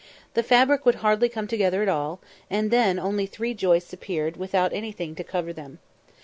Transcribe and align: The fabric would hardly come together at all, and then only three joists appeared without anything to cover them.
The 0.33 0.41
fabric 0.41 0.83
would 0.83 0.95
hardly 1.05 1.29
come 1.29 1.45
together 1.47 1.83
at 1.83 1.87
all, 1.87 2.21
and 2.49 2.71
then 2.71 2.97
only 2.97 3.27
three 3.27 3.53
joists 3.53 3.93
appeared 3.93 4.35
without 4.35 4.73
anything 4.73 5.13
to 5.13 5.23
cover 5.23 5.53
them. 5.53 5.77